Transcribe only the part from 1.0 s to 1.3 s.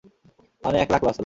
Loss হলো।